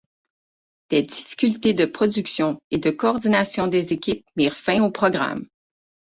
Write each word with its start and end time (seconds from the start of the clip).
Des 0.89 1.03
difficultés 1.03 1.75
de 1.75 1.85
production 1.85 2.59
et 2.71 2.79
de 2.79 2.89
coordination 2.89 3.67
des 3.67 3.93
équipes 3.93 4.25
mirent 4.35 4.57
fin 4.57 4.81
au 4.81 4.89
programme. 4.89 5.45